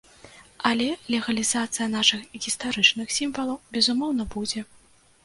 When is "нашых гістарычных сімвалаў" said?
1.97-3.57